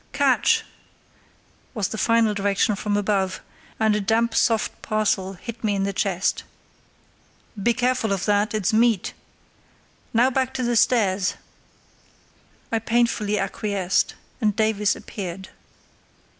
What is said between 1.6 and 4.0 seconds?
was the final direction from above, and